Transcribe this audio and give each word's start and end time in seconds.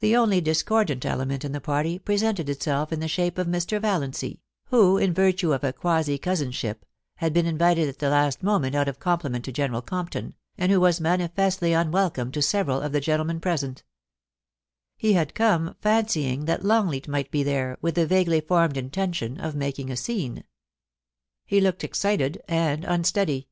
The 0.00 0.16
only 0.16 0.40
discordant 0.40 1.06
element 1.06 1.44
in 1.44 1.52
the 1.52 1.60
party 1.60 2.00
presented 2.00 2.48
itself 2.48 2.92
in 2.92 2.98
the 2.98 3.06
shape 3.06 3.38
of 3.38 3.46
Mr. 3.46 3.80
Valiancy, 3.80 4.40
who, 4.70 4.98
in 4.98 5.14
virtue 5.14 5.52
of 5.52 5.62
a 5.62 5.72
quasi 5.72 6.18
cousinship, 6.18 6.84
had 7.18 7.32
been 7.32 7.46
invited 7.46 7.88
at 7.88 8.00
the 8.00 8.10
last 8.10 8.42
moment 8.42 8.74
out 8.74 8.88
of 8.88 8.98
compliment 8.98 9.44
to 9.44 9.52
General 9.52 9.80
Compton, 9.80 10.34
and 10.58 10.72
who 10.72 10.80
was 10.80 11.00
manifestly 11.00 11.72
unwelcome 11.72 12.32
to 12.32 12.42
several 12.42 12.80
of 12.80 12.90
the 12.90 13.00
gentlemen 13.00 13.38
present 13.38 13.84
He 14.96 15.12
had 15.12 15.36
come, 15.36 15.76
fancying 15.80 16.46
that 16.46 16.64
Longleat 16.64 17.06
might 17.06 17.30
be 17.30 17.44
there, 17.44 17.78
with 17.80 17.94
the 17.94 18.08
vaguely 18.08 18.40
formed 18.40 18.76
intention 18.76 19.38
of 19.40 19.54
making 19.54 19.88
a 19.88 19.96
scene. 19.96 20.42
He 21.46 21.58
1 21.58 21.60
THE 21.60 21.60
DINNER 21.60 21.60
TO 21.60 21.60
GENERAL 21.60 21.62
COMPTON. 21.62 21.62
369 21.62 21.62
looked 21.62 21.84
excited 21.84 22.42
and 22.48 22.84
unsteady. 22.84 23.48